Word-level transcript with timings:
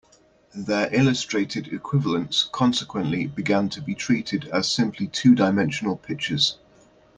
Their 0.55 0.91
illustrated 0.91 1.67
equivalents 1.67 2.49
consequently 2.51 3.27
began 3.27 3.69
to 3.69 3.81
be 3.83 3.93
treated 3.93 4.45
as 4.47 4.67
simply 4.67 5.05
two-dimensional 5.05 5.95
pictures. 5.95 6.57